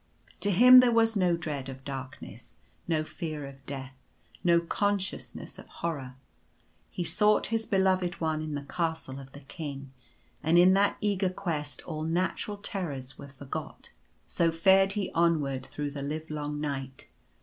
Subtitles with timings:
[0.39, 2.57] To him there was no dread of darkness—
[2.87, 3.93] no fear of death—
[4.43, 6.15] no consciousness of horror.
[6.89, 9.91] He sought his Beloved One in the Castle of the King;
[10.41, 13.91] and in that eager quest all natural terrors were forgot.
[14.25, 17.05] So fared he onward through the livelong night.